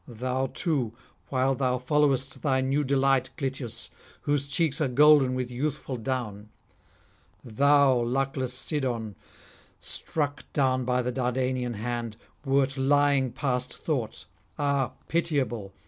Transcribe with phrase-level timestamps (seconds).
[0.07, 0.93] Thou too,
[1.29, 6.49] while thou followest thy new delight, Clytius, whose cheeks are golden with youthful down
[7.43, 9.13] thou, luckless Cydon,
[9.79, 14.25] struck down by the Dardanian hand, wert lying past thought,
[14.57, 15.71] ah pitiable!